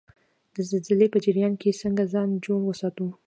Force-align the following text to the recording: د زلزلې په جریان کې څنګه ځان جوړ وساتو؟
د 0.53 0.55
زلزلې 0.69 1.07
په 1.11 1.17
جریان 1.25 1.53
کې 1.61 1.79
څنګه 1.81 2.03
ځان 2.13 2.29
جوړ 2.45 2.59
وساتو؟ 2.65 3.07